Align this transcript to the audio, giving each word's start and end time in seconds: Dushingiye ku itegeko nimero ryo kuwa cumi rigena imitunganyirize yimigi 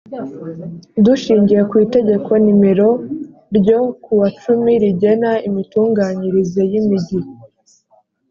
Dushingiye 1.05 1.61
ku 1.69 1.75
itegeko 1.85 2.29
nimero 2.43 2.89
ryo 3.57 3.79
kuwa 4.03 4.27
cumi 4.41 4.71
rigena 4.81 5.31
imitunganyirize 5.47 6.61
yimigi 6.71 7.19